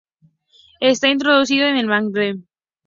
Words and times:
Está 0.79 1.09
introducido 1.09 1.67
en 1.67 1.77
el 1.77 1.85
Magreb. 1.85 2.39